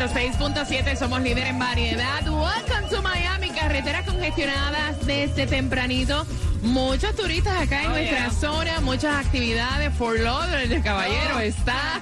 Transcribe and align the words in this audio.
106.7 0.00 0.96
somos 0.96 1.20
líder 1.20 1.46
en 1.48 1.58
variedad. 1.58 2.22
Welcome 2.22 2.88
to 2.88 3.02
Miami. 3.02 3.50
Carreteras 3.50 4.06
congestionadas 4.06 5.04
desde 5.04 5.46
tempranito. 5.46 6.26
Muchos 6.62 7.14
turistas 7.14 7.60
acá 7.60 7.82
en 7.82 7.90
nuestra 7.90 8.30
zona, 8.30 8.80
muchas 8.80 9.26
actividades. 9.26 9.92
For 9.94 10.18
Lauderdale, 10.18 10.80
caballero, 10.80 11.40
está. 11.40 12.00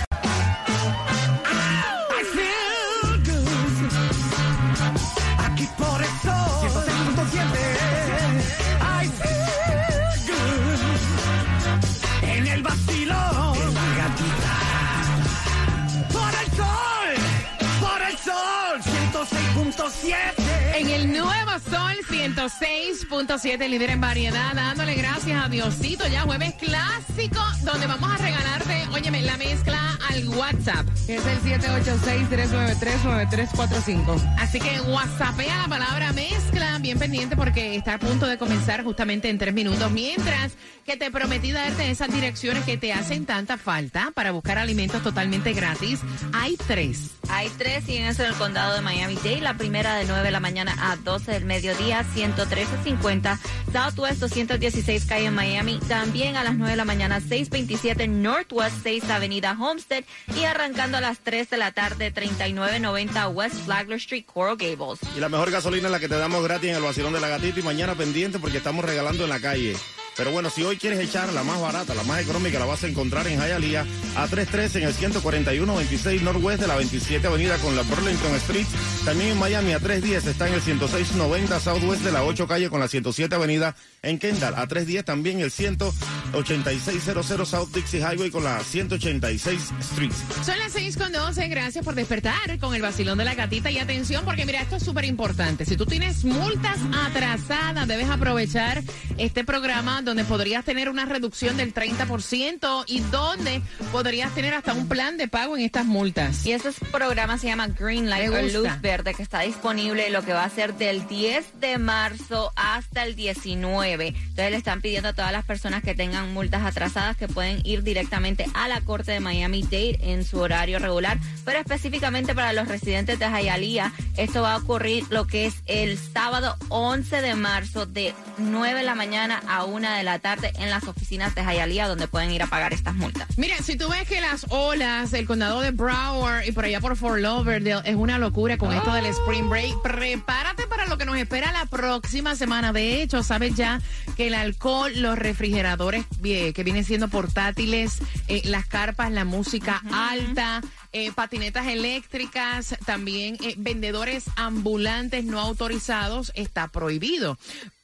106.7, 22.50 23.70
líder 23.70 23.92
en 23.92 24.02
variedad, 24.02 24.54
dándole 24.56 24.96
gracias 24.96 25.44
a 25.44 25.50
Diosito, 25.50 26.08
ya 26.08 26.22
jueves 26.22 26.56
clásico, 26.56 27.40
donde 27.64 27.86
vamos 27.86 28.12
a 28.12 28.18
regalarte, 28.18 28.79
óyeme, 29.00 29.22
la 29.22 29.38
mezcla 29.38 29.98
al 30.10 30.28
WhatsApp. 30.30 30.88
Es 31.08 31.26
el 31.26 31.40
786-393-9345. 31.42 34.36
Así 34.38 34.60
que 34.60 34.82
whatsappea 34.82 35.58
la 35.58 35.68
palabra 35.70 36.12
mezcla, 36.12 36.78
bien 36.80 37.00
pendiente 37.00 37.38
porque 37.38 37.76
está 37.76 37.94
a 37.94 38.00
punto 38.00 38.28
de 38.28 38.38
comenzar 38.38 38.84
justamente 38.84 39.30
en 39.30 39.38
tres 39.38 39.54
minutos. 39.54 39.90
Mientras 39.92 40.52
que 40.86 40.98
te 40.98 41.12
prometí 41.12 41.52
darte 41.52 41.92
esas 41.92 42.12
direcciones 42.12 42.66
que 42.66 42.78
te 42.78 42.92
hacen 42.92 43.26
tanta 43.26 43.58
falta 43.58 44.12
para 44.14 44.32
buscar 44.32 44.58
alimentos 44.58 45.02
totalmente 45.02 45.54
gratis, 45.54 46.02
hay 46.34 46.58
tres. 46.58 47.12
Hay 47.30 47.50
tres 47.58 47.88
y 47.88 47.98
en 47.98 48.06
eso 48.06 48.24
en 48.24 48.30
el 48.30 48.36
condado 48.36 48.74
de 48.74 48.82
Miami-Dade. 48.82 49.42
La 49.42 49.54
primera 49.54 49.96
de 49.96 50.06
9 50.06 50.24
de 50.24 50.32
la 50.32 50.40
mañana 50.40 50.76
a 50.80 50.96
12 50.98 51.32
del 51.32 51.46
mediodía, 51.46 52.04
113.50. 52.16 53.38
Southwest 53.72 54.20
216 54.20 55.06
calle 55.06 55.28
en 55.28 55.36
Miami. 55.36 55.80
También 55.88 56.36
a 56.36 56.44
las 56.44 56.56
9 56.56 56.72
de 56.72 56.78
la 56.78 56.86
mañana, 56.86 57.20
627 57.20 58.08
Northwest 58.08 58.84
6 58.90 59.08
Avenida 59.12 59.56
Homestead. 59.60 60.04
Y 60.36 60.46
arrancando 60.46 60.98
a 60.98 61.02
las 61.02 61.20
3 61.20 61.48
de 61.48 61.58
la 61.58 61.72
tarde, 61.72 62.10
3990 62.10 63.28
West 63.30 63.56
Flagler 63.66 64.00
Street, 64.00 64.26
Coral 64.26 64.58
Gables. 64.58 65.00
Y 65.16 65.20
la 65.20 65.30
mejor 65.30 65.52
gasolina 65.52 65.90
es 65.90 65.92
la 65.92 66.00
que 66.00 66.10
te 66.10 66.18
damos 66.18 66.44
gratis 66.44 66.72
en 66.72 66.78
el 66.78 66.82
vacilón 66.82 67.14
de 67.14 67.20
la 67.20 67.28
gatita 67.28 67.60
y 67.60 67.64
mañana 67.64 67.94
pendiente 67.94 68.40
porque 68.40 68.58
estamos 68.58 68.84
regalando 68.84 69.26
en 69.26 69.30
la 69.30 69.40
calle. 69.40 69.76
Pero 70.20 70.32
bueno, 70.34 70.50
si 70.50 70.64
hoy 70.64 70.76
quieres 70.76 71.00
echar 71.00 71.32
la 71.32 71.44
más 71.44 71.62
barata, 71.62 71.96
la 71.96 72.04
más 72.04 72.20
económica, 72.22 72.60
la 72.60 72.66
vas 72.66 72.84
a 72.84 72.88
encontrar 72.88 73.26
en 73.28 73.40
Hialeah 73.40 73.86
a 74.18 74.28
33 74.28 74.76
en 74.76 74.84
el 74.84 74.94
141-26 74.94 76.22
Northwest 76.24 76.60
de 76.60 76.68
la 76.68 76.76
27 76.76 77.26
Avenida 77.26 77.58
con 77.60 77.74
la 77.74 77.84
Burlington 77.84 78.36
Street. 78.36 78.68
También 79.06 79.30
en 79.30 79.40
Miami 79.40 79.72
a 79.72 79.80
310 79.80 80.26
está 80.26 80.50
en 80.50 80.56
el 80.56 80.62
106-90 80.62 81.62
Southwest 81.62 82.04
de 82.04 82.12
la 82.12 82.26
8 82.26 82.48
calle 82.50 82.70
con 82.70 82.82
la 82.82 82.90
107 82.90 83.34
Avenida. 83.34 83.78
En 84.02 84.20
Kendall 84.20 84.56
a 84.56 84.68
310 84.68 85.06
también 85.06 85.40
el 85.40 85.52
18600 85.52 87.48
South 87.48 87.70
Dixie 87.74 88.02
Highway 88.02 88.30
con 88.30 88.44
la 88.44 88.60
186 88.62 89.72
Street. 89.80 90.12
Son 90.44 90.60
las 90.60 90.74
6 90.74 90.98
con 90.98 91.14
12. 91.14 91.48
Gracias 91.48 91.86
por 91.86 91.96
despertar 91.96 92.60
con 92.60 92.76
el 92.76 92.82
vacilón 92.82 93.18
de 93.20 93.24
la 93.24 93.36
gatita. 93.36 93.72
Y 93.72 93.80
atención, 93.80 94.26
porque 94.26 94.46
mira, 94.46 94.62
esto 94.62 94.76
es 94.76 94.84
súper 94.84 95.06
importante. 95.06 95.64
Si 95.64 95.78
tú 95.78 95.86
tienes 95.86 96.26
multas 96.26 96.78
atrasadas, 97.06 97.88
debes 97.88 98.10
aprovechar 98.10 98.84
este 99.18 99.46
programa 99.46 100.02
donde 100.10 100.26
podrías 100.26 100.66
tener 100.66 100.90
una 100.90 101.06
reducción 101.06 101.56
del 101.56 101.72
30% 101.72 102.84
y 102.88 103.00
donde 103.00 103.62
podrías 103.92 104.34
tener 104.34 104.56
hasta 104.56 104.74
un 104.74 104.88
plan 104.88 105.18
de 105.18 105.28
pago 105.28 105.56
en 105.56 105.64
estas 105.64 105.86
multas. 105.86 106.46
Y 106.48 106.52
ese 106.52 106.72
programa 106.92 107.38
se 107.38 107.46
llama 107.46 107.68
Green 107.68 108.10
Light 108.10 108.32
o. 108.32 108.42
Luz 108.42 108.82
Verde, 108.82 109.14
que 109.14 109.22
está 109.22 109.42
disponible 109.42 110.10
lo 110.10 110.24
que 110.24 110.34
va 110.34 110.46
a 110.46 110.50
ser 110.50 110.74
del 110.74 111.08
10 111.08 111.60
de 111.60 111.78
marzo 111.78 112.52
hasta 112.56 113.04
el 113.04 113.16
19. 113.16 114.08
Entonces 114.08 114.52
le 114.52 114.58
están 114.58 114.82
pidiendo 114.82 115.10
a 115.10 115.14
todas 115.14 115.32
las 115.32 115.46
personas 115.46 115.84
que 115.84 115.94
tengan 115.94 116.34
multas 116.34 116.66
atrasadas 116.66 117.16
que 117.16 117.28
pueden 117.28 117.62
ir 117.64 117.84
directamente 117.84 118.48
a 118.56 118.68
la 118.68 118.82
corte 118.82 119.12
de 119.12 119.20
Miami-Dade 119.20 120.00
en 120.12 120.26
su 120.26 120.40
horario 120.40 120.80
regular, 120.80 121.20
pero 121.46 121.60
específicamente 121.60 122.34
para 122.34 122.54
los 122.54 122.68
residentes 122.68 123.20
de 123.20 123.26
Hialeah, 123.28 123.94
esto 124.18 124.42
va 124.42 124.54
a 124.54 124.58
ocurrir 124.58 125.06
lo 125.12 125.28
que 125.28 125.46
es 125.46 125.62
el 125.68 126.00
sábado 126.00 126.58
11 126.70 127.22
de 127.22 127.36
marzo 127.36 127.86
de 127.86 128.16
9 128.40 128.80
de 128.80 128.86
la 128.86 128.96
mañana 128.96 129.44
a 129.48 129.66
1 129.66 129.92
de 129.92 129.99
de 130.00 130.04
la 130.04 130.20
tarde 130.20 130.52
en 130.58 130.70
las 130.70 130.86
oficinas 130.86 131.36
de 131.36 131.44
Hialeah 131.44 131.88
donde 131.88 132.08
pueden 132.08 132.32
ir 132.32 132.42
a 132.42 132.48
pagar 132.48 132.74
estas 132.74 132.96
multas. 132.96 133.28
Mira, 133.38 133.58
si 133.58 133.78
tú 133.78 133.90
ves 133.90 134.08
que 134.08 134.22
las 134.22 134.46
olas 134.50 135.12
del 135.12 135.26
condado 135.26 135.62
de 135.62 135.72
Broward 135.72 136.46
y 136.46 136.52
por 136.52 136.66
allá 136.66 136.80
por 136.80 136.96
Fort 136.96 137.20
Lauderdale 137.20 137.82
es 137.86 137.96
una 137.96 138.18
locura 138.18 138.58
con 138.58 138.74
esto 138.74 138.94
del 138.94 139.06
Spring 139.06 139.50
Break, 139.50 139.82
prepárate 139.82 140.68
para 140.68 140.88
lo 140.88 140.98
que 140.98 141.06
nos 141.06 141.18
espera 141.18 141.52
la 141.52 141.66
próxima 141.66 142.36
semana. 142.36 142.72
De 142.72 143.02
hecho, 143.02 143.24
sabes 143.24 143.56
ya 143.56 143.82
que 144.16 144.28
el 144.28 144.34
alcohol, 144.34 144.92
los 144.96 145.20
refrigeradores 145.20 146.06
eh, 146.24 146.54
que 146.54 146.64
vienen 146.64 146.86
siendo 146.86 147.10
portátiles, 147.10 148.00
eh, 148.28 148.42
las 148.46 148.66
carpas, 148.66 149.12
la 149.12 149.26
música 149.26 149.82
alta, 149.92 150.62
eh, 150.92 151.12
patinetas 151.12 151.68
eléctricas, 151.68 152.76
también 152.84 153.38
eh, 153.42 153.54
vendedores 153.58 154.26
ambulantes 154.36 155.24
no 155.24 155.40
autorizados, 155.40 156.32
está 156.34 156.68
prohibido. 156.70 157.38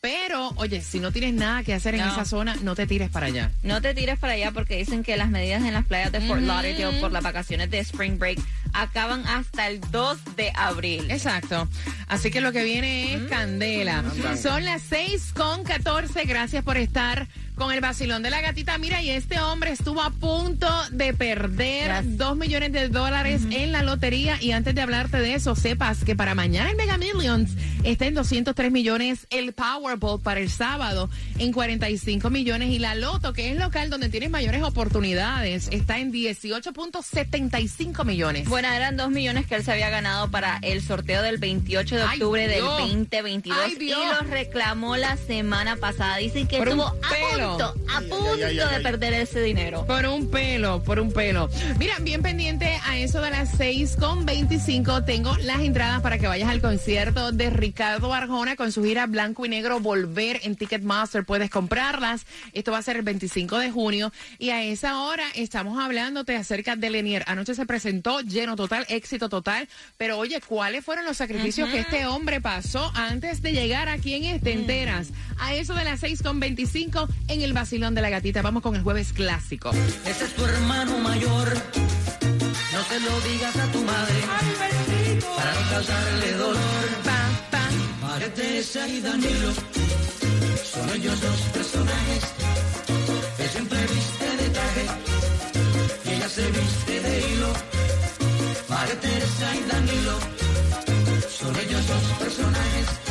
Pero, 0.05 0.49
oye, 0.57 0.81
si 0.81 0.99
no 0.99 1.11
tienes 1.11 1.33
nada 1.33 1.63
que 1.63 1.73
hacer 1.73 1.95
en 1.95 2.01
No. 2.01 2.11
esa 2.11 2.25
zona, 2.25 2.55
no 2.61 2.75
te 2.75 2.85
tires 2.85 3.09
para 3.09 3.25
allá. 3.25 3.49
No 3.63 3.81
te 3.81 3.95
tires 3.95 4.19
para 4.19 4.33
allá 4.33 4.51
porque 4.51 4.77
dicen 4.77 5.01
que 5.03 5.17
las 5.17 5.31
medidas 5.31 5.63
en 5.63 5.73
las 5.73 5.83
playas 5.85 6.11
de 6.11 6.21
Fort 6.21 6.41
Lauderdale 6.41 6.99
por 6.99 7.11
las 7.11 7.23
vacaciones 7.23 7.71
de 7.71 7.79
Spring 7.79 8.19
Break 8.19 8.39
acaban 8.81 9.25
hasta 9.27 9.67
el 9.67 9.81
2 9.91 10.35
de 10.35 10.51
abril. 10.55 11.09
Exacto. 11.09 11.67
Así 12.07 12.31
que 12.31 12.41
lo 12.41 12.51
que 12.51 12.63
viene 12.63 13.15
es 13.15 13.23
candela. 13.23 14.03
Son 14.41 14.63
las 14.63 14.81
6 14.83 15.33
con 15.33 15.63
14. 15.63 16.23
Gracias 16.25 16.63
por 16.63 16.77
estar 16.77 17.27
con 17.55 17.71
el 17.71 17.81
vacilón 17.81 18.21
de 18.21 18.29
la 18.29 18.41
gatita. 18.41 18.77
Mira, 18.77 19.01
y 19.01 19.09
este 19.09 19.39
hombre 19.39 19.71
estuvo 19.71 20.01
a 20.01 20.09
punto 20.09 20.67
de 20.91 21.13
perder. 21.13 22.17
2 22.17 22.37
millones 22.37 22.73
de 22.73 22.89
dólares 22.89 23.43
en 23.49 23.71
la 23.71 23.81
lotería. 23.81 24.37
Y 24.41 24.51
antes 24.51 24.75
de 24.75 24.81
hablarte 24.81 25.17
de 25.17 25.35
eso, 25.35 25.55
sepas 25.55 26.03
que 26.03 26.15
para 26.15 26.35
mañana 26.35 26.69
el 26.69 26.75
Mega 26.75 26.97
Millions 26.97 27.51
está 27.83 28.05
en 28.05 28.13
203 28.13 28.71
millones. 28.71 29.25
El 29.29 29.53
Powerball 29.53 30.21
para 30.21 30.39
el 30.39 30.49
sábado 30.49 31.09
en 31.39 31.51
45 31.51 32.29
millones. 32.29 32.69
Y 32.71 32.79
la 32.79 32.93
Loto, 32.95 33.33
que 33.33 33.51
es 33.51 33.57
local 33.57 33.89
donde 33.89 34.09
tienes 34.09 34.29
mayores 34.29 34.61
oportunidades, 34.63 35.69
está 35.71 35.97
en 35.99 36.11
18.75 36.11 38.05
millones. 38.05 38.47
Bueno, 38.49 38.64
eran 38.73 38.97
dos 38.97 39.09
millones 39.09 39.45
que 39.45 39.55
él 39.55 39.63
se 39.63 39.71
había 39.71 39.89
ganado 39.89 40.31
para 40.31 40.59
el 40.61 40.81
sorteo 40.81 41.21
del 41.21 41.37
28 41.37 41.95
de 41.95 42.01
Ay, 42.01 42.07
octubre 42.13 42.47
del 42.47 42.61
Dios. 42.61 42.79
2022 42.79 43.59
Ay, 43.63 43.77
y 43.79 43.89
los 43.89 44.29
reclamó 44.29 44.97
la 44.97 45.17
semana 45.17 45.75
pasada. 45.75 46.17
Dicen 46.17 46.47
que 46.47 46.57
Por 46.57 46.69
estuvo 46.69 46.85
a 46.85 46.93
punto, 46.93 47.75
a 47.93 48.01
punto 48.01 48.37
de 48.37 48.79
perder 48.81 49.13
ese 49.13 49.41
dinero. 49.41 49.85
Por 49.85 50.05
un 50.05 50.29
pelo, 50.29 50.83
por 50.83 50.99
un 50.99 51.11
pelo. 51.11 51.49
Mira, 51.77 51.95
bien 51.99 52.21
pendiente 52.21 52.79
a 52.85 52.97
eso 52.97 53.21
de 53.21 53.31
las 53.31 53.49
6 53.57 53.97
con 53.99 54.25
25. 54.25 55.03
Tengo 55.03 55.35
las 55.37 55.59
entradas 55.59 56.01
para 56.01 56.17
que 56.17 56.27
vayas 56.27 56.49
al 56.49 56.61
concierto 56.61 57.31
de 57.31 57.49
Ricardo 57.49 58.13
Arjona 58.13 58.55
con 58.55 58.71
su 58.71 58.83
gira 58.83 59.05
Blanco 59.05 59.45
y 59.45 59.49
Negro 59.49 59.79
Volver 59.79 60.39
en 60.43 60.55
Ticketmaster. 60.55 61.25
Puedes 61.25 61.49
comprarlas. 61.49 62.25
Esto 62.53 62.71
va 62.71 62.79
a 62.79 62.81
ser 62.81 62.97
el 62.97 63.03
25 63.03 63.57
de 63.59 63.71
junio. 63.71 64.11
Y 64.39 64.49
a 64.51 64.63
esa 64.63 65.01
hora 65.01 65.23
estamos 65.35 65.77
hablándote 65.77 66.35
acerca 66.35 66.75
de 66.75 66.89
Lenier. 66.89 67.23
Anoche 67.27 67.55
se 67.55 67.65
presentó 67.65 68.21
lleno 68.21 68.54
total, 68.55 68.85
éxito 68.89 69.29
total. 69.29 69.67
Pero 69.97 70.17
oye, 70.17 70.41
¿cuáles 70.41 70.83
fueron 70.83 71.05
los 71.05 71.17
sacrificios 71.17 71.69
que 71.69 71.79
este 71.79 72.05
hombre 72.05 72.41
pasó 72.41 72.91
antes 72.95 73.41
de 73.41 73.53
llegar 73.53 73.89
aquí 73.89 74.13
en 74.13 74.25
este 74.25 74.53
enteras? 74.53 75.09
A 75.39 75.53
eso 75.53 75.73
de 75.73 75.83
las 75.83 75.99
6 75.99 76.21
con 76.23 76.39
25 76.39 77.07
en 77.27 77.41
el 77.41 77.53
vacilón 77.53 77.95
de 77.95 78.01
la 78.01 78.09
gatita. 78.09 78.41
Vamos 78.41 78.63
con 78.63 78.75
el 78.75 78.83
jueves 78.83 79.13
clásico. 79.13 79.71
Ese 80.05 80.25
es 80.25 80.33
tu 80.35 80.45
hermano 80.45 80.97
mayor. 80.99 81.53
No 82.75 82.83
se 82.83 82.99
lo 82.99 83.21
digas 83.21 83.55
a 83.55 83.71
tu 83.71 83.81
madre. 83.83 84.13
Para 85.35 85.53
no 85.53 85.69
causarle 85.69 86.31
dolor. 86.33 86.87
Pa, 87.03 87.29
pa. 87.51 87.69
María 88.01 88.33
Teresa 88.33 88.87
y 88.87 89.01
Danilo. 89.01 89.53
Son 90.63 90.89
ellos 90.89 91.21
dos 91.21 91.39
personajes. 91.53 92.23
Él 93.39 93.49
siempre 93.49 93.79
viste 93.81 94.37
de 94.43 94.49
traje. 94.49 94.85
Y 96.05 96.09
ella 96.13 96.29
se 96.29 96.51
viste 96.51 96.99
de 97.01 97.19
hilo. 97.29 97.74
María 98.85 99.01
Teresa 99.01 99.55
y 99.55 99.63
Danilo. 99.63 100.19
Son 101.27 101.55
ellos 101.55 101.87
dos 101.87 102.03
personajes. 102.19 103.04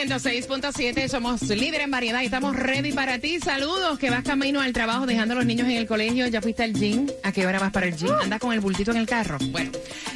106.7, 0.00 1.08
somos 1.08 1.42
líderes 1.42 1.82
en 1.82 1.90
variedad 1.90 2.22
y 2.22 2.24
estamos 2.24 2.56
ready 2.56 2.90
para 2.90 3.18
ti. 3.18 3.38
Saludos, 3.38 3.98
que 3.98 4.08
vas 4.08 4.24
camino 4.24 4.62
al 4.62 4.72
trabajo 4.72 5.04
dejando 5.04 5.34
a 5.34 5.36
los 5.36 5.44
niños 5.44 5.68
en 5.68 5.76
el 5.76 5.86
colegio. 5.86 6.26
¿Ya 6.26 6.40
fuiste 6.40 6.62
al 6.62 6.72
gym? 6.72 7.06
¿A 7.22 7.32
qué 7.32 7.46
hora 7.46 7.58
vas 7.58 7.70
para 7.70 7.86
el 7.86 7.94
gym? 7.94 8.10
¿Andas 8.22 8.40
con 8.40 8.54
el 8.54 8.60
bultito 8.60 8.92
en 8.92 8.96
el 8.96 9.06
carro? 9.06 9.36
Bueno, 9.50 9.72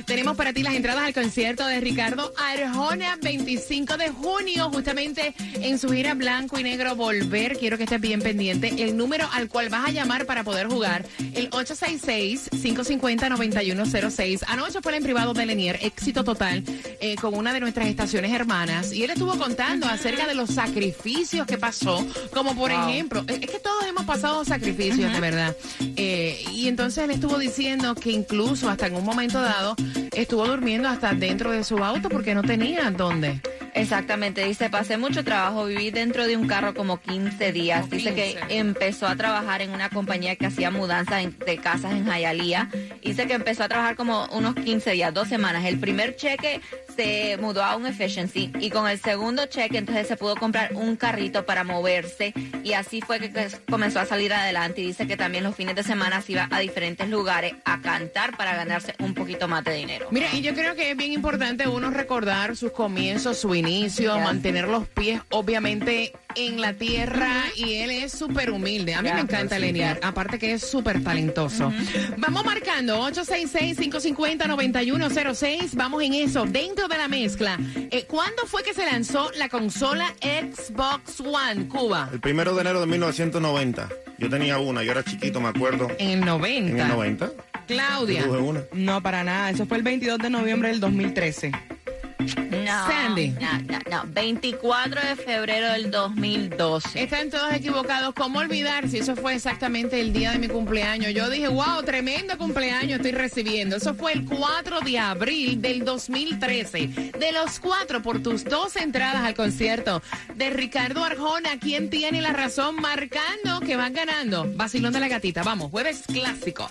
tenemos 0.07 0.39
para 0.39 0.55
ti 0.55 0.63
las 0.63 0.73
entradas 0.73 1.05
al 1.05 1.13
concierto 1.13 1.67
de 1.67 1.81
Ricardo 1.81 2.33
Arjona, 2.39 3.19
25 3.21 3.99
de 3.99 4.09
junio, 4.09 4.71
justamente 4.71 5.35
en 5.57 5.79
su 5.79 5.91
gira 5.91 6.15
Blanco 6.15 6.59
y 6.59 6.63
Negro 6.63 6.97
Volver. 6.97 7.59
Quiero 7.59 7.77
que 7.77 7.85
estés 7.85 8.01
bien 8.01 8.23
pendiente. 8.23 8.73
El 8.79 8.97
número 8.97 9.29
al 9.35 9.51
cual 9.51 9.69
vas 9.69 9.89
a 9.89 9.91
llamar 9.91 10.25
para 10.25 10.45
poder 10.45 10.67
jugar, 10.67 11.05
el 11.35 11.51
866-550-9106. 11.51 14.45
Anoche 14.47 14.81
fue 14.81 14.97
en 14.97 15.03
privado 15.03 15.35
de 15.35 15.45
Lenier, 15.45 15.79
éxito 15.83 16.25
total, 16.25 16.65
eh, 17.01 17.17
con 17.17 17.35
una 17.35 17.53
de 17.53 17.61
nuestras 17.61 17.89
estaciones 17.89 18.33
hermanas. 18.33 18.91
Y 18.91 19.05
él 19.05 19.11
estuvo 19.11 19.37
contando 19.37 19.74
acerca 19.83 20.27
de 20.27 20.35
los 20.35 20.51
sacrificios 20.51 21.47
que 21.47 21.59
pasó, 21.59 22.05
como 22.33 22.55
por 22.55 22.71
ejemplo, 22.71 23.25
es 23.27 23.41
que 23.41 23.59
todos 23.59 23.85
hemos 23.87 24.05
pasado 24.05 24.45
sacrificios, 24.45 25.13
de 25.13 25.21
verdad. 25.21 25.57
Eh, 25.97 26.45
y 26.53 26.69
entonces 26.69 27.05
él 27.05 27.11
estuvo 27.11 27.39
diciendo 27.39 27.95
que 27.95 28.11
incluso 28.11 28.69
hasta 28.69 28.87
en 28.87 28.97
un 28.97 29.05
momento 29.05 29.41
dado 29.41 29.77
estuvo 30.13 30.47
durmiendo 30.47 30.89
hasta 30.89 31.13
dentro 31.13 31.51
de 31.51 31.65
su 31.65 31.79
auto 31.79 32.09
porque 32.09 32.35
no 32.35 32.43
tenía 32.43 32.91
dónde. 32.91 33.41
Exactamente, 33.75 34.45
dice, 34.45 34.71
pasé 34.71 34.97
mucho 34.97 35.25
trabajo, 35.25 35.67
viví 35.67 35.91
dentro 35.91 36.29
de 36.29 36.37
un 36.37 36.47
carro 36.47 36.75
como 36.75 37.01
15 37.01 37.53
días. 37.53 37.81
Como 37.83 37.97
Dice 37.97 38.15
que 38.15 38.37
15. 38.37 38.59
empezó 38.59 39.09
a 39.09 39.17
trabajar 39.17 39.63
en 39.63 39.71
una 39.71 39.91
compañía 39.91 40.37
que 40.37 40.47
hacía 40.47 40.71
mudanzas 40.71 41.25
de 41.45 41.57
casas 41.59 41.93
en 41.93 42.07
Hialeah. 42.07 42.71
Dice 43.03 43.27
que 43.27 43.35
empezó 43.35 43.65
a 43.65 43.69
trabajar 43.69 43.97
como 43.97 44.27
unos 44.27 44.55
15 44.55 44.93
días, 44.93 45.13
dos 45.13 45.29
semanas. 45.29 45.65
El 45.65 45.81
primer 45.81 46.15
cheque 46.15 46.61
se 46.95 47.37
mudó 47.39 47.63
a 47.63 47.77
un 47.77 47.87
efficiency 47.87 48.53
y 48.61 48.71
con 48.71 48.89
el 48.89 48.99
segundo 48.99 49.47
cheque 49.47 49.79
entonces 49.79 50.09
se 50.09 50.17
pudo 50.17 50.37
comprar 50.37 50.75
un 50.75 50.97
carrito 50.97 51.45
para 51.45 51.65
moverse 51.65 52.33
y 52.63 52.73
así 52.73 53.01
fue 53.01 53.21
que 53.21 53.49
comenzó 53.69 54.01
a 54.01 54.07
salir 54.07 54.33
adelante 54.33 54.81
y 54.81 54.87
dice 54.87 55.07
que 55.07 55.17
también 55.17 55.45
los 55.45 55.55
fines 55.55 55.75
de 55.75 55.83
semana 55.83 56.21
se 56.21 56.33
iba 56.33 56.49
a 56.51 56.59
diferentes 56.61 57.09
lugares 57.09 57.55
a 57.65 57.81
cantar 57.81 58.37
para 58.37 58.55
ganarse 58.55 58.95
un 58.99 59.15
poquito 59.15 59.49
más 59.49 59.65
de 59.65 59.75
dinero. 59.75 60.09
Mira, 60.11 60.29
y 60.33 60.43
yo 60.43 60.55
creo 60.55 60.75
que 60.75 60.91
es 60.91 60.97
bien 60.97 61.13
importante 61.13 61.69
uno 61.69 61.91
recordar 61.91 62.57
sus 62.57 62.73
comienzos, 62.73 63.39
su 63.39 63.55
inicio, 63.55 64.19
mantener 64.19 64.69
los 64.69 64.87
pies 64.89 65.21
obviamente 65.31 66.13
en 66.37 66.61
la 66.61 66.75
tierra 66.75 67.45
y 67.57 67.75
él 67.75 67.91
es 67.91 68.13
súper 68.13 68.51
humilde. 68.51 68.95
A 68.95 69.03
mí 69.03 69.11
me 69.13 69.21
encanta 69.21 69.59
Leniar, 69.59 70.01
aparte 70.03 70.39
que 70.39 70.55
es 70.55 70.63
súper 70.63 71.03
talentoso. 71.03 71.73
Vamos 72.19 72.45
marcando 72.45 73.01
866-550-9106, 73.11 75.75
vamos 75.75 76.03
en 76.03 76.15
eso, 76.15 76.45
dentro 76.45 76.89
de 76.89 76.99
la 76.99 77.09
mezcla. 77.09 77.59
Eh, 77.91 78.05
¿Cuándo 78.07 78.47
fue 78.47 78.63
que 78.63 78.75
se 78.75 78.85
lanzó 78.87 79.31
la 79.37 79.49
consola 79.49 80.15
Xbox 80.21 81.21
One, 81.21 81.69
Cuba? 81.69 82.09
El 82.13 82.21
primero 82.21 82.55
de 82.55 82.61
enero 82.61 82.81
de 82.81 82.87
1990. 82.87 83.89
Yo 84.19 84.31
tenía 84.31 84.59
una, 84.59 84.83
yo 84.83 84.93
era 84.93 85.03
chiquito, 85.03 85.41
me 85.41 85.49
acuerdo. 85.49 85.89
En 85.99 86.11
el 86.11 86.25
90. 86.25 86.71
En 86.71 86.81
el 86.81 86.89
90. 86.89 87.31
Claudia. 87.67 88.21
Yo 88.21 88.27
tuve 88.27 88.39
una. 88.39 88.61
No, 88.73 89.03
para 89.03 89.25
nada. 89.25 89.51
Eso 89.51 89.67
fue 89.67 89.79
el 89.79 89.83
22 89.83 90.19
de 90.19 90.31
noviembre 90.31 90.69
del 90.69 90.81
2013. 90.81 91.53
No, 92.65 92.87
Sandy. 92.87 93.29
no, 93.41 93.59
no, 93.69 93.79
no. 93.91 94.05
24 94.13 95.01
de 95.01 95.17
febrero 95.17 95.73
del 95.73 95.91
2012. 95.91 97.03
Están 97.03 97.31
todos 97.31 97.53
equivocados. 97.53 98.15
¿Cómo 98.15 98.39
olvidar 98.39 98.89
si 98.89 98.99
eso 98.99 99.17
fue 99.17 99.35
exactamente 99.35 100.01
el 100.01 100.13
día 100.13 100.33
de 100.33 100.39
mi 100.39 100.49
cumpleaños? 100.49 101.13
Yo 101.13 101.29
dije, 101.29 101.49
wow, 101.49 101.83
tremendo 101.85 102.37
cumpleaños 102.39 102.97
estoy 102.97 103.13
recibiendo. 103.13 103.77
Eso 103.77 103.95
fue 103.95 104.13
el 104.13 104.25
4 104.25 104.81
de 104.81 104.99
abril 104.99 105.61
del 105.61 105.85
2013. 105.85 106.87
De 107.19 107.33
los 107.33 107.61
cuatro, 107.61 108.03
por 108.03 108.23
tus 108.23 108.45
dos 108.45 108.77
entradas 108.77 109.23
al 109.25 109.35
concierto 109.35 110.03
de 110.35 110.51
Ricardo 110.51 111.05
Arjona, 111.05 111.59
¿quién 111.61 111.91
tiene 111.91 112.21
la 112.21 112.33
razón? 112.33 112.77
Marcando 112.77 113.61
que 113.61 113.77
van 113.77 113.93
ganando. 113.93 114.47
Vacilón 114.55 114.93
de 114.93 115.01
la 115.01 115.09
gatita. 115.09 115.43
Vamos, 115.43 115.71
jueves 115.71 116.03
clásico. 116.07 116.71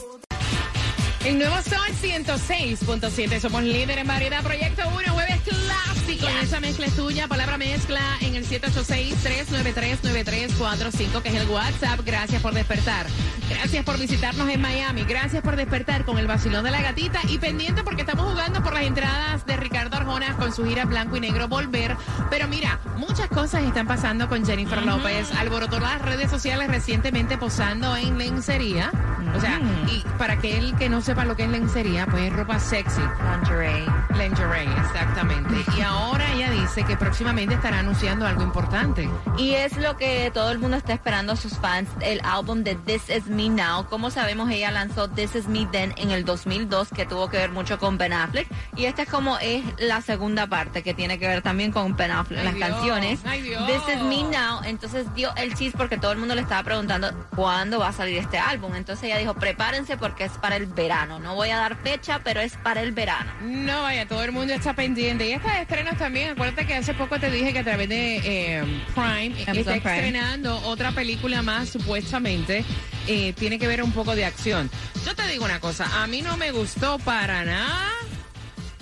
El 1.25 1.39
nuevo 1.39 1.57
Sol 1.63 1.89
106.7. 2.01 3.41
Somos 3.41 3.65
líder 3.65 3.99
en 3.99 4.07
variedad. 4.07 4.41
Proyecto 4.43 4.83
1, 4.89 5.13
jueves 5.13 5.41
clásico. 5.43 6.27
Y 6.27 6.45
esa 6.45 6.61
mezcla 6.61 6.87
es 6.87 6.95
tuya. 6.95 7.27
Palabra 7.27 7.59
mezcla 7.59 8.01
en 8.21 8.37
el 8.37 8.47
786-393-9345, 8.47 11.23
que 11.23 11.29
es 11.29 11.35
el 11.35 11.49
WhatsApp. 11.49 12.03
Gracias 12.05 12.41
por 12.41 12.55
despertar. 12.55 13.07
Gracias 13.51 13.85
por 13.85 13.99
visitarnos 13.99 14.49
en 14.49 14.61
Miami. 14.61 15.03
Gracias 15.05 15.43
por 15.43 15.57
despertar 15.57 16.05
con 16.05 16.19
el 16.19 16.29
vacilón 16.29 16.65
de 16.65 16.71
la 16.71 16.83
gatita. 16.83 17.21
Y 17.29 17.39
pendiente 17.39 17.83
porque 17.83 18.03
estamos 18.03 18.31
jugando 18.31 18.63
por 18.63 18.73
las 18.73 18.85
entradas 18.85 19.45
de 19.45 19.57
Ricardo 19.57 19.97
Arjona 19.97 20.37
con 20.37 20.55
su 20.55 20.65
gira 20.65 20.85
blanco 20.85 21.17
y 21.17 21.21
negro 21.21 21.49
Volver. 21.49 21.97
Pero 22.31 22.47
mira, 22.47 22.79
muchas 22.97 23.27
cosas 23.29 23.65
están 23.65 23.89
pasando 23.89 24.29
con 24.29 24.47
Jennifer 24.47 24.85
López. 24.85 25.33
Alborotó 25.33 25.81
las 25.81 26.01
redes 26.01 26.31
sociales 26.31 26.69
recientemente 26.69 27.39
posando 27.39 27.97
en 27.97 28.19
lencería. 28.19 28.93
O 29.37 29.41
sea, 29.41 29.61
y 29.89 30.03
para 30.19 30.35
aquel 30.35 30.75
que 30.77 30.89
no 30.89 31.01
sepa 31.01 31.25
lo 31.25 31.37
que 31.37 31.45
es 31.45 31.51
lencería, 31.51 32.07
pues 32.07 32.25
es 32.25 32.33
ropa 32.33 32.59
sexy. 32.59 33.01
Lingerie. 33.01 33.87
Lingerie, 34.17 34.69
exactamente. 34.81 35.55
Y 35.79 35.81
ahora 35.83 36.25
ella 36.33 36.51
dice 36.51 36.83
que 36.85 36.97
próximamente 36.97 37.55
estará 37.55 37.81
anunciando 37.81 38.27
algo 38.27 38.43
importante. 38.43 39.09
Y 39.37 39.55
es 39.55 39.77
lo 39.77 39.97
que 39.97 40.31
todo 40.35 40.51
el 40.51 40.59
mundo 40.59 40.77
está 40.77 40.93
esperando 40.93 41.33
a 41.35 41.37
sus 41.37 41.57
fans, 41.59 41.89
el 42.01 42.21
álbum 42.25 42.65
de 42.65 42.75
This 42.75 43.11
Is 43.11 43.27
Me 43.27 43.49
Now. 43.49 43.87
Como 43.87 44.11
sabemos, 44.11 44.51
ella 44.51 44.71
lanzó 44.73 45.09
This 45.09 45.37
Is 45.37 45.47
Me 45.49 45.67
Then 45.71 45.95
en 45.99 46.11
el 46.11 46.25
2002, 46.25 46.89
que 46.95 47.07
tuvo 47.07 47.29
que 47.29 47.37
ver 47.37 47.51
mucho 47.51 47.79
con 47.79 47.97
Ben 47.99 48.13
Affleck. 48.13 48.49
Y 48.77 48.87
esta 48.87 49.03
es 49.03 49.09
como 49.09 49.39
es 49.39 49.63
la 49.79 50.01
segunda 50.01 50.47
parte, 50.49 50.83
que 50.83 50.95
tiene 50.95 51.19
que 51.19 51.29
ver 51.29 51.43
también 51.43 51.71
con 51.71 51.95
Ben 51.97 52.11
Affleck, 52.11 52.41
Ay, 52.41 52.45
las 52.47 52.55
Dios, 52.55 52.69
canciones. 52.71 53.21
ay, 53.25 53.43
Dios. 53.43 53.67
This 53.67 53.97
Is 53.97 54.03
Me 54.03 54.23
Now. 54.25 54.63
Entonces 54.65 55.07
dio 55.15 55.31
el 55.37 55.55
chis 55.55 55.73
porque 55.77 55.97
todo 55.99 56.11
el 56.13 56.19
mundo 56.19 56.35
le 56.35 56.41
estaba 56.41 56.63
preguntando 56.65 57.09
cuándo 57.37 57.79
va 57.79 57.89
a 57.89 57.93
salir 57.93 58.19
este 58.19 58.39
álbum. 58.39 58.75
Entonces 58.75 59.05
ella 59.05 59.18
dijo, 59.19 59.35
prepárense 59.35 59.97
porque 59.97 60.25
es 60.25 60.33
para 60.33 60.57
el 60.57 60.67
verano. 60.67 61.19
No 61.19 61.35
voy 61.35 61.51
a 61.51 61.57
dar 61.59 61.77
fecha, 61.83 62.21
pero 62.25 62.41
es 62.41 62.57
para 62.57 62.81
el 62.83 62.93
verano. 62.93 63.31
No 63.43 63.83
vaya, 63.83 64.07
todo 64.07 64.23
el 64.25 64.33
mundo 64.33 64.53
está 64.55 64.75
pendiente. 64.75 65.27
Y 65.29 65.33
estas 65.33 65.59
estrenos 65.61 65.97
también, 65.97 66.31
acuérdate 66.31 66.67
que 66.67 66.75
hace 66.75 66.95
poco 66.95 67.19
te 67.19 67.31
dije 67.31 67.53
que 67.53 67.59
a 67.61 67.65
través 67.65 67.89
de 67.89 68.17
eh, 68.25 68.63
Prime 68.95 69.35
Amazon 69.47 69.57
está 69.59 69.73
Prime. 69.73 69.97
estrenando 69.97 70.59
otra 70.65 70.93
película 70.93 71.43
más, 71.43 71.69
supuestamente. 71.69 72.65
eh, 73.07 73.33
tiene 73.35 73.59
que 73.59 73.67
ver 73.67 73.83
un 73.83 73.93
poco 73.93 74.15
de 74.15 74.25
acción. 74.25 74.71
Yo 75.07 75.15
te 75.15 75.27
digo 75.29 75.45
una 75.45 75.61
cosa, 75.61 76.03
a 76.03 76.07
mí 76.07 76.21
no 76.23 76.37
me 76.37 76.51
gustó 76.53 76.99
para 76.99 77.45
nada 77.45 77.91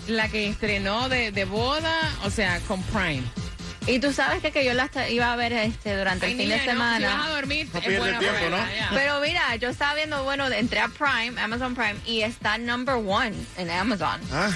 la 0.08 0.28
que 0.28 0.48
estrenó 0.48 1.08
de, 1.08 1.30
de 1.32 1.44
boda, 1.44 1.92
o 2.24 2.30
sea, 2.30 2.58
con 2.68 2.82
Prime. 2.84 3.22
Y 3.86 4.00
tú 4.00 4.12
sabes 4.12 4.42
que, 4.42 4.50
que 4.50 4.64
yo 4.64 4.74
la 4.74 4.90
iba 5.10 5.32
a 5.32 5.36
ver 5.36 5.52
este 5.52 5.96
durante 5.96 6.26
Ay, 6.26 6.32
el 6.32 6.38
fin 6.38 6.48
niña, 6.48 6.60
de 6.60 6.66
no, 6.66 6.72
semana. 6.72 6.98
si 7.10 7.16
vas 7.18 7.26
a 7.26 7.30
dormir, 7.30 7.68
No 7.72 7.78
es 7.78 7.84
pierde 7.84 7.98
buena 8.00 8.18
tiempo, 8.18 8.40
¿no? 8.50 8.56
Pero 8.94 9.20
mira, 9.20 9.56
yo 9.56 9.68
estaba 9.68 9.94
viendo, 9.94 10.24
bueno, 10.24 10.48
entré 10.48 10.80
a 10.80 10.88
Prime, 10.88 11.40
Amazon 11.40 11.74
Prime, 11.74 11.94
y 12.04 12.22
está 12.22 12.58
number 12.58 12.96
one 12.96 13.32
en 13.56 13.70
Amazon. 13.70 14.20
Ah, 14.32 14.50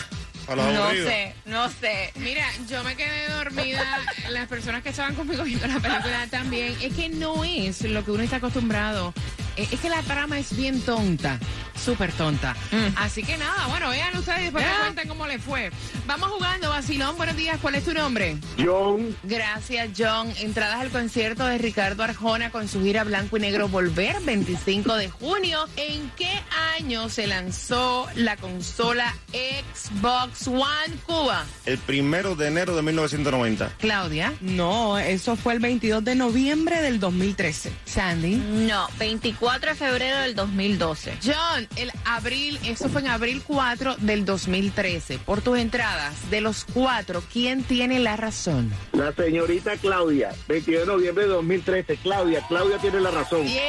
No 0.48 0.90
sé, 0.90 1.32
no 1.44 1.68
sé. 1.70 2.12
Mira, 2.16 2.44
yo 2.68 2.82
me 2.82 2.96
quedé 2.96 3.28
dormida. 3.28 3.84
Las 4.30 4.48
personas 4.48 4.82
que 4.82 4.88
estaban 4.88 5.14
conmigo 5.14 5.44
viendo 5.44 5.66
la 5.68 5.78
película 5.78 6.26
también. 6.28 6.76
Es 6.82 6.92
que 6.94 7.08
no 7.08 7.44
es 7.44 7.82
lo 7.82 8.04
que 8.04 8.10
uno 8.10 8.24
está 8.24 8.36
acostumbrado. 8.36 9.14
Es 9.56 9.78
que 9.78 9.88
la 9.88 10.02
trama 10.02 10.40
es 10.40 10.56
bien 10.56 10.80
tonta. 10.80 11.38
Súper 11.84 12.12
tonta. 12.12 12.54
Así 12.96 13.22
que 13.22 13.36
nada, 13.38 13.66
bueno, 13.68 13.88
vean 13.90 14.14
ustedes 14.16 14.40
y 14.40 14.42
después 14.44 14.64
me 14.64 14.70
Ya. 14.70 14.78
cuentan 14.80 15.08
cómo 15.08 15.26
les 15.26 15.42
fue. 15.42 15.70
Vamos 16.06 16.30
jugando, 16.30 16.68
Basilón. 16.68 17.16
Buenos 17.16 17.36
días. 17.36 17.58
¿Cuál 17.62 17.74
es 17.76 17.84
tu 17.84 17.94
nombre? 17.94 18.36
John, 18.62 19.16
Gracias, 19.22 19.88
John. 19.96 20.30
Entradas 20.40 20.80
al 20.80 20.90
concierto 20.90 21.46
de 21.46 21.56
Ricardo 21.58 22.02
Arjona 22.02 22.50
con 22.50 22.68
su 22.68 22.82
gira 22.82 23.04
Blanco 23.04 23.36
y 23.38 23.40
Negro 23.40 23.68
Volver, 23.68 24.20
25 24.22 24.94
de 24.96 25.08
junio. 25.10 25.64
¿En 25.76 26.10
qué 26.16 26.30
año 26.78 27.08
se 27.08 27.26
lanzó 27.26 28.06
la 28.14 28.36
consola 28.36 29.14
Xbox 29.32 30.46
One 30.48 30.96
Cuba? 31.06 31.44
El 31.66 31.78
primero 31.78 32.34
de 32.34 32.48
enero 32.48 32.74
de 32.76 32.82
1990. 32.82 33.72
Claudia, 33.78 34.32
No, 34.40 34.98
eso 34.98 35.36
fue 35.36 35.54
el 35.54 35.60
22 35.60 36.04
de 36.04 36.14
noviembre 36.14 36.80
del 36.82 37.00
2013. 37.00 37.72
Sandy. 37.84 38.36
No, 38.36 38.88
24 38.98 39.70
de 39.70 39.76
febrero 39.76 40.18
del 40.20 40.34
2012. 40.34 41.14
John, 41.24 41.68
el 41.76 41.92
abril, 42.04 42.58
eso 42.64 42.88
fue 42.88 43.00
en 43.02 43.08
abril 43.08 43.42
4 43.46 43.96
del 43.98 44.24
2013. 44.24 45.18
Por 45.18 45.40
tus 45.42 45.58
entradas, 45.58 46.14
de 46.30 46.40
los 46.40 46.64
cuatro, 46.64 47.22
¿quién 47.32 47.62
tiene 47.62 47.98
la 48.00 48.16
razón? 48.16 48.72
la 48.92 49.12
señorita 49.12 49.76
Claudia, 49.76 50.30
22 50.48 50.80
de 50.82 50.86
noviembre 50.86 51.24
de 51.24 51.30
2013. 51.30 51.96
Claudia, 52.02 52.44
Claudia 52.48 52.78
tiene 52.78 53.00
la 53.00 53.10
razón. 53.10 53.44
Yes. 53.46 53.60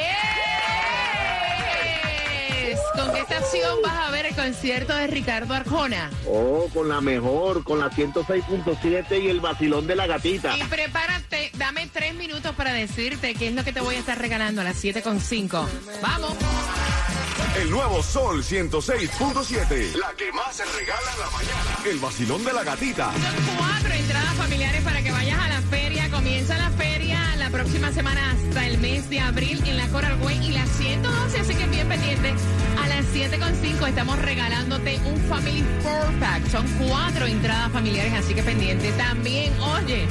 ¿Con 2.96 3.12
qué 3.14 3.20
estación 3.20 3.82
vas 3.82 4.08
a 4.08 4.12
ver 4.12 4.26
el 4.26 4.36
concierto 4.36 4.96
de 4.96 5.08
Ricardo 5.08 5.54
Arjona? 5.54 6.10
Oh, 6.28 6.68
con 6.74 6.90
la 6.90 7.02
mejor, 7.02 7.64
con 7.64 7.80
la 7.80 7.90
106.7 7.90 9.22
y 9.24 9.30
el 9.30 9.40
vacilón 9.40 9.88
de 9.88 9.96
la 9.96 10.08
gatita. 10.08 10.58
Y 10.58 10.64
prepárate, 10.64 11.52
dame 11.58 11.88
tres 11.92 12.14
minutos 12.16 12.54
para 12.56 12.74
decirte 12.74 13.34
qué 13.36 13.48
es 13.48 13.54
lo 13.54 13.64
que 13.64 13.72
te 13.72 13.82
voy 13.82 13.96
a 13.96 14.00
estar 14.00 14.20
regalando 14.20 14.62
a 14.62 14.64
las 14.64 14.84
7.5. 14.84 15.68
¡Vamos! 16.02 16.36
El 17.60 17.70
nuevo 17.70 18.02
Sol 18.02 18.44
106.7. 18.44 19.96
La 19.96 20.14
que 20.18 20.32
más 20.32 20.56
se 20.56 20.66
regala 20.66 21.12
en 21.14 21.20
la 21.20 21.30
mañana. 21.30 21.78
El 21.86 22.00
vacilón 22.00 22.44
de 22.46 22.54
la 22.54 22.64
gatita. 22.64 23.12
Son 23.12 23.58
cuatro 23.58 23.94
entradas 23.94 24.34
familiares 24.36 24.82
para 24.84 25.02
que 25.02 25.12
vayas 25.12 25.40
a 25.40 25.50
la 25.50 25.62
feria. 25.64 26.10
Comienza 26.10 26.58
la 26.58 26.70
feria 26.72 26.91
la 27.42 27.50
próxima 27.50 27.92
semana 27.92 28.34
hasta 28.34 28.68
el 28.68 28.78
mes 28.78 29.10
de 29.10 29.20
abril 29.20 29.60
en 29.66 29.76
la 29.76 29.88
Coral 29.88 30.22
Way 30.22 30.46
y 30.46 30.52
la 30.52 30.64
112, 30.64 31.40
así 31.40 31.56
que 31.56 31.66
bien 31.66 31.88
pendiente. 31.88 32.36
A 32.80 32.88
las 32.88 33.04
7.5 33.16 33.88
estamos 33.88 34.22
regalándote 34.22 35.00
un 35.12 35.18
Family 35.22 35.64
Four 35.82 36.20
Pack. 36.20 36.48
Son 36.50 36.64
cuatro 36.88 37.26
entradas 37.26 37.72
familiares, 37.72 38.14
así 38.14 38.36
que 38.36 38.44
pendiente. 38.44 38.92
También, 38.92 39.54
oye, 39.60 40.06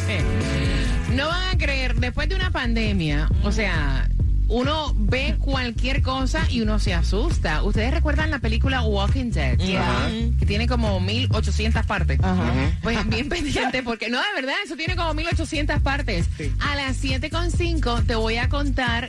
no 1.14 1.28
van 1.28 1.54
a 1.54 1.56
creer, 1.56 1.94
después 1.94 2.28
de 2.28 2.34
una 2.34 2.50
pandemia, 2.50 3.28
o 3.44 3.52
sea... 3.52 4.08
Uno 4.50 4.92
ve 4.96 5.36
cualquier 5.38 6.02
cosa 6.02 6.44
y 6.50 6.60
uno 6.60 6.80
se 6.80 6.92
asusta. 6.92 7.62
¿Ustedes 7.62 7.94
recuerdan 7.94 8.30
la 8.30 8.40
película 8.40 8.82
Walking 8.82 9.30
Dead? 9.30 9.56
Que 9.56 10.44
tiene 10.44 10.66
como 10.66 10.98
1800 10.98 11.86
partes. 11.86 12.18
Ajá. 12.20 12.52
Pues 12.82 13.08
bien 13.08 13.28
pendiente, 13.28 13.82
porque 13.84 14.10
no, 14.10 14.18
de 14.18 14.26
verdad, 14.34 14.56
eso 14.64 14.74
tiene 14.74 14.96
como 14.96 15.14
1800 15.14 15.80
partes. 15.80 16.28
A 16.58 16.74
las 16.74 17.02
7.5 17.02 18.06
te 18.06 18.16
voy 18.16 18.38
a 18.38 18.48
contar 18.48 19.08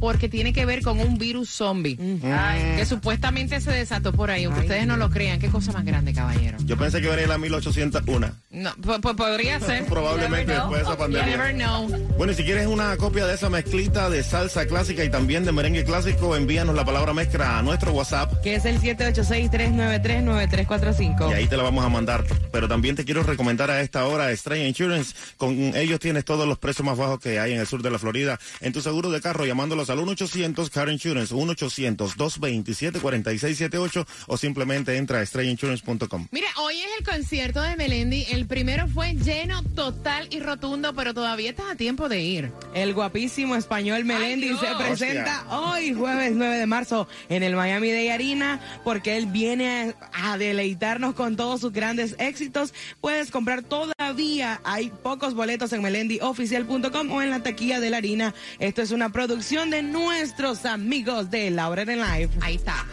porque 0.00 0.28
tiene 0.28 0.52
que 0.52 0.64
ver 0.64 0.82
con 0.82 1.00
un 1.00 1.18
virus 1.18 1.50
zombie 1.50 1.98
Ay, 2.22 2.76
que 2.76 2.86
supuestamente 2.86 3.60
se 3.60 3.72
desató 3.72 4.12
por 4.12 4.30
ahí. 4.30 4.44
Aunque 4.44 4.60
ustedes 4.60 4.86
no 4.86 4.96
lo 4.96 5.10
crean, 5.10 5.38
qué 5.38 5.48
cosa 5.48 5.72
más 5.72 5.84
grande, 5.84 6.12
caballero. 6.12 6.56
Yo 6.64 6.76
pensé 6.76 7.00
que 7.00 7.08
era 7.08 7.26
la 7.26 7.36
1801. 7.36 8.30
No, 8.58 8.74
po- 8.76 9.00
po- 9.00 9.14
podría 9.16 9.58
ser. 9.66 9.84
Probablemente 9.86 10.52
después 10.52 10.78
de 10.78 10.82
esa 10.82 10.92
You 10.92 10.98
pandemia. 10.98 11.36
never 11.36 11.54
know. 11.54 11.88
Bueno, 12.16 12.32
y 12.32 12.36
si 12.36 12.42
quieres 12.44 12.66
una 12.66 12.96
copia 12.96 13.26
de 13.26 13.34
esa 13.34 13.48
mezclita 13.50 14.08
de 14.10 14.22
salsa 14.24 14.66
clásica 14.66 15.04
y 15.04 15.10
también 15.10 15.44
de 15.44 15.52
merengue 15.52 15.84
clásico, 15.84 16.34
envíanos 16.36 16.74
la 16.74 16.84
palabra 16.84 17.12
mezcla 17.14 17.58
a 17.58 17.62
nuestro 17.62 17.92
WhatsApp 17.92 18.40
Que 18.42 18.56
es 18.56 18.64
el 18.64 18.80
786-393-9345. 18.80 21.30
y 21.30 21.34
ahí 21.34 21.46
te 21.46 21.56
la 21.56 21.62
vamos 21.62 21.84
a 21.84 21.88
mandar. 21.88 22.24
Pero 22.50 22.66
también 22.68 22.96
te 22.96 23.04
quiero 23.04 23.22
recomendar 23.22 23.70
a 23.70 23.80
esta 23.80 24.04
hora 24.06 24.32
Estrella 24.32 24.66
Insurance. 24.66 25.14
Con 25.36 25.52
ellos 25.76 26.00
tienes 26.00 26.24
todos 26.24 26.48
los 26.48 26.58
precios 26.58 26.84
más 26.84 26.96
bajos 26.98 27.20
que 27.20 27.38
hay 27.38 27.52
en 27.52 27.60
el 27.60 27.66
sur 27.66 27.80
de 27.82 27.90
la 27.90 27.98
Florida. 28.00 28.38
En 28.60 28.72
tu 28.72 28.80
seguro 28.80 29.10
de 29.10 29.20
carro, 29.20 29.44
llamándolos 29.46 29.88
al 29.90 29.98
1-800 30.00 30.68
Car 30.70 30.88
Insurance, 30.88 31.32
1-800-227-4678 31.34 34.06
o 34.26 34.36
simplemente 34.36 34.96
entra 34.96 35.18
a 35.18 35.22
estrellainsurance.com. 35.22 36.26
Mira, 36.32 36.48
hoy 36.56 36.74
es 36.78 36.88
el 36.98 37.04
concierto 37.06 37.62
de 37.62 37.76
Melendi. 37.76 38.26
El 38.30 38.46
primero 38.48 38.88
fue 38.88 39.14
lleno, 39.14 39.62
total 39.74 40.26
y 40.30 40.40
rotundo, 40.40 40.94
pero 40.94 41.14
todavía 41.14 41.50
estás 41.50 41.66
a 41.70 41.76
tiempo 41.76 42.08
de 42.08 42.20
ir. 42.22 42.52
El 42.74 42.94
guapísimo 42.94 43.54
español 43.54 44.04
Melendi 44.04 44.48
se 44.56 44.66
presenta 44.76 45.44
hoy, 45.50 45.94
jueves 45.94 46.32
9 46.34 46.56
de 46.56 46.66
marzo, 46.66 47.06
en 47.28 47.42
el 47.42 47.54
Miami 47.54 47.92
Day 47.92 48.08
Arena, 48.08 48.60
porque 48.84 49.16
él 49.16 49.26
viene 49.26 49.94
a, 50.12 50.32
a 50.32 50.38
deleitarnos 50.38 51.14
con 51.14 51.36
todos 51.36 51.60
sus 51.60 51.72
grandes 51.72 52.16
éxitos. 52.18 52.74
Puedes 53.00 53.30
comprar 53.30 53.62
todavía, 53.62 54.60
hay 54.64 54.90
pocos 54.90 55.34
boletos 55.34 55.72
en 55.72 55.82
melendioficial.com 55.82 57.10
o 57.12 57.22
en 57.22 57.30
la 57.30 57.42
taquilla 57.42 57.80
de 57.80 57.90
la 57.90 57.98
harina. 57.98 58.34
Esto 58.58 58.82
es 58.82 58.90
una 58.90 59.10
producción 59.10 59.70
de 59.70 59.82
nuestros 59.82 60.64
amigos 60.64 61.30
de 61.30 61.50
Laura 61.50 61.82
en 61.82 62.00
Live. 62.00 62.30
Ahí 62.40 62.56
está. 62.56 62.86